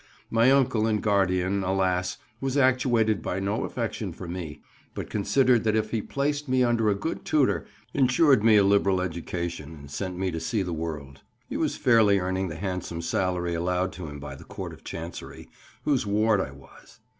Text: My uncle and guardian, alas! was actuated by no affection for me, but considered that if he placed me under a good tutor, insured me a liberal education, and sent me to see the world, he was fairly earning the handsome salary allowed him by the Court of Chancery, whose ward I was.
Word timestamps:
My 0.31 0.49
uncle 0.49 0.87
and 0.87 0.99
guardian, 0.99 1.63
alas! 1.63 2.17
was 2.39 2.57
actuated 2.57 3.21
by 3.21 3.39
no 3.39 3.65
affection 3.65 4.11
for 4.13 4.27
me, 4.27 4.63
but 4.95 5.11
considered 5.11 5.63
that 5.63 5.75
if 5.75 5.91
he 5.91 6.01
placed 6.01 6.49
me 6.49 6.63
under 6.63 6.89
a 6.89 6.95
good 6.95 7.23
tutor, 7.23 7.67
insured 7.93 8.43
me 8.43 8.57
a 8.57 8.63
liberal 8.63 8.99
education, 8.99 9.75
and 9.75 9.91
sent 9.91 10.17
me 10.17 10.31
to 10.31 10.39
see 10.39 10.63
the 10.63 10.73
world, 10.73 11.21
he 11.47 11.55
was 11.55 11.77
fairly 11.77 12.17
earning 12.17 12.47
the 12.47 12.55
handsome 12.55 13.03
salary 13.03 13.53
allowed 13.53 13.93
him 13.93 14.19
by 14.19 14.33
the 14.33 14.43
Court 14.43 14.73
of 14.73 14.83
Chancery, 14.83 15.47
whose 15.83 16.03
ward 16.03 16.41
I 16.41 16.49
was. 16.49 16.97